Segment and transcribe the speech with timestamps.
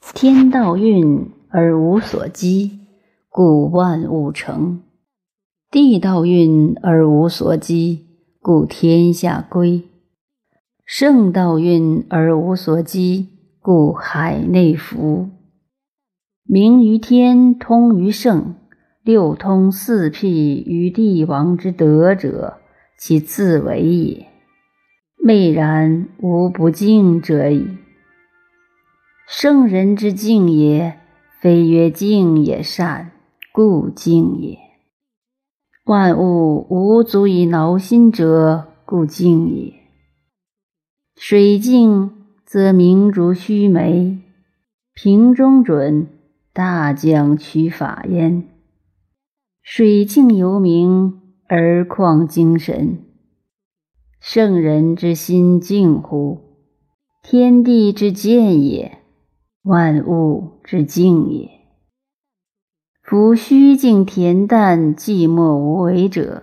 [0.00, 2.80] 天道运而无所积，
[3.28, 4.80] 故万物成；
[5.70, 8.06] 地道运而无所积，
[8.40, 9.82] 故天下归；
[10.84, 13.28] 圣道运而无所积，
[13.60, 15.28] 故海内服。
[16.44, 18.54] 明于天，通于圣，
[19.02, 22.58] 六通四辟于帝王之德者，
[22.98, 24.26] 其自为也。
[25.22, 27.66] 昧然无不敬者矣。
[29.30, 31.00] 圣人之敬也，
[31.38, 33.12] 非曰敬也善，
[33.52, 34.58] 故敬也。
[35.84, 39.74] 万物无足以挠心者，故敬也。
[41.14, 42.10] 水静
[42.46, 44.18] 则明如须眉，
[44.94, 46.08] 平中准，
[46.54, 48.48] 大将取法焉。
[49.60, 53.04] 水静犹明，而况精神？
[54.20, 56.40] 圣人之心静乎？
[57.22, 58.97] 天地之见也。
[59.62, 61.50] 万物之静也。
[63.02, 66.42] 夫虚静恬淡、寂寞无为者，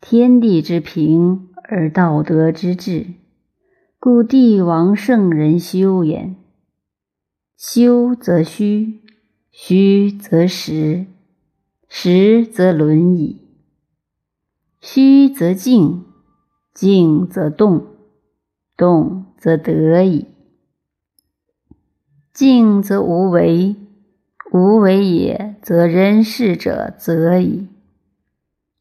[0.00, 3.06] 天地之平而道德之治，
[3.98, 6.36] 故帝王圣人修焉。
[7.56, 9.02] 修则虚，
[9.50, 11.06] 虚则实，
[11.88, 13.40] 实则伦矣。
[14.80, 16.04] 虚则静，
[16.74, 17.86] 静则动，
[18.76, 20.26] 动则得矣。
[22.32, 23.76] 静则无为，
[24.52, 27.68] 无为也，则人事者则矣。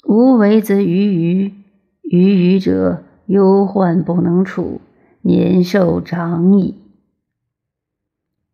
[0.08, 1.54] 无为则愚愚，
[2.02, 4.80] 愚愚者忧患不能处，
[5.22, 6.76] 年寿长矣。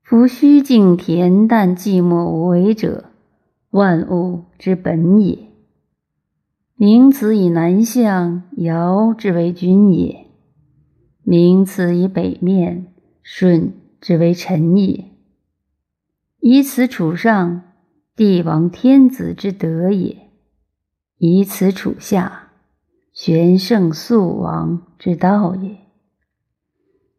[0.02, 3.06] 夫虚静恬淡、寂寞无为者，
[3.70, 5.38] 万物之本也。
[6.76, 10.28] 名此以南向，尧之为君也；
[11.22, 12.88] 名此以北面，
[13.22, 13.74] 舜。
[14.00, 15.12] 之为臣也，
[16.40, 17.64] 以此处上，
[18.16, 20.30] 帝王天子之德也；
[21.18, 22.50] 以此处下，
[23.12, 25.78] 玄圣肃王之道也。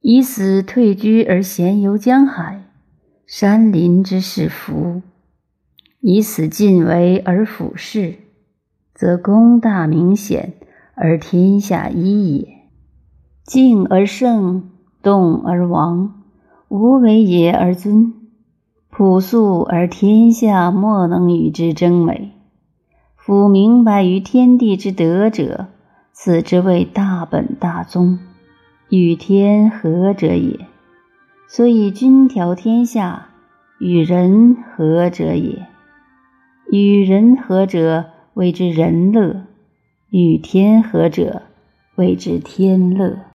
[0.00, 2.71] 以此退居而闲游江海，
[3.27, 5.03] 山林之士服；
[6.00, 8.15] 以此尽为而俯视，
[8.95, 10.55] 则功大明显
[10.95, 12.49] 而天下一也。
[13.45, 14.71] 静而胜，
[15.03, 16.18] 动而亡。
[16.69, 18.12] 无为也而尊，
[18.91, 22.33] 朴素而天下莫能与之争美。
[23.17, 25.69] 夫明白于天地之德者，
[26.12, 28.19] 此之谓大本大宗，
[28.91, 30.61] 与天合者也。
[31.49, 33.28] 所以君调天下，
[33.81, 35.67] 与人合者也。
[36.71, 39.45] 与人合者谓之人乐，
[40.11, 41.43] 与天合者
[41.97, 43.21] 谓之天乐。